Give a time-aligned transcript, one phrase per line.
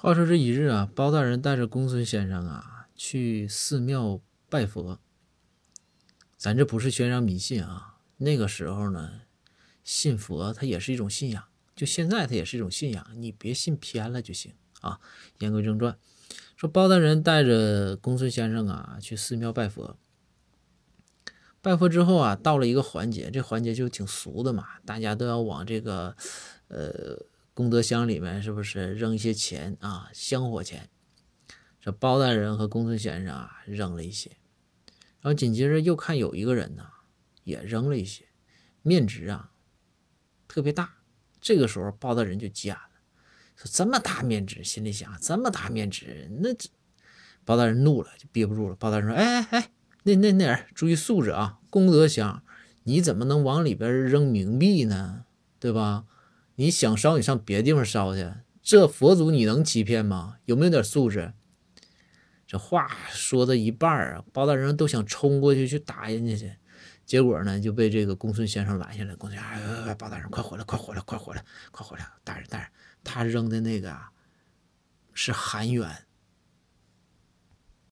[0.00, 5.00] 话说这一日啊，包大人带着公孙先生啊去寺庙拜佛。
[6.36, 9.22] 咱这不是宣扬迷信啊，那个时候呢，
[9.82, 11.42] 信佛它也是一种信仰，
[11.74, 15.00] 就现在它也是一种信仰，你别信偏了就行啊。
[15.38, 15.98] 言归正传，
[16.54, 19.98] 说包大人带着公孙先生啊去寺庙拜佛。
[21.60, 26.14] 拜佛之后啊，到了一个环节，这环节就挺俗的嘛，大家都要往这个
[26.68, 27.20] 呃。
[27.58, 30.08] 功德箱里面是不是扔一些钱啊？
[30.12, 30.88] 香火钱。
[31.80, 34.30] 这包大人和公孙先生啊扔了一些，
[35.20, 36.86] 然后紧接着又看有一个人呢
[37.42, 38.26] 也扔了一些
[38.82, 39.50] 面值啊
[40.46, 40.98] 特别大。
[41.40, 43.00] 这个时候包大人就急眼了，
[43.56, 46.50] 说这么大面值，心里想这么大面值，那
[47.44, 48.76] 包大人怒了，就憋不住了。
[48.76, 49.70] 包大人说：“哎哎哎，
[50.04, 51.58] 那那那人注意素质啊！
[51.70, 52.44] 功德箱
[52.84, 55.24] 你怎么能往里边扔冥币呢？
[55.58, 56.04] 对吧？”
[56.58, 58.32] 你想烧，你上别的地方烧去。
[58.60, 60.38] 这佛祖你能欺骗吗？
[60.44, 61.32] 有没有点素质？
[62.48, 66.56] 这话说到一半啊，包大人都想冲过去去打人家去，
[67.06, 69.14] 结果呢就被这个公孙先生拦下来。
[69.14, 72.04] 公孙先生，哎，包大人，快回来，快回来，快回来，快回来！
[72.24, 72.68] 大人，大人，
[73.04, 74.10] 他扔的那个啊
[75.14, 76.07] 是韩元。